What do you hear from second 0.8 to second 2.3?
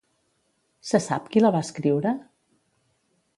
Se sap qui la va escriure?